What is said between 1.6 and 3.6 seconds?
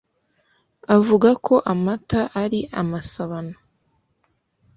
amata ari amasabano